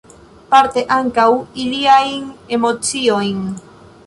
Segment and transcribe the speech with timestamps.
[0.53, 1.27] Parte ankaŭ
[1.65, 2.27] iliajn
[2.59, 3.47] emociojn.